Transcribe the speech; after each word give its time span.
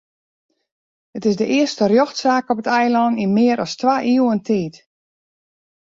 It 1.17 1.23
is 1.29 1.35
de 1.41 1.47
earste 1.57 1.85
rjochtsaak 1.89 2.45
op 2.51 2.61
it 2.61 2.71
eilân 2.79 3.19
yn 3.23 3.31
mear 3.37 3.59
as 3.65 3.73
twa 3.81 3.95
iuwen 4.13 4.41
tiid. 4.47 4.75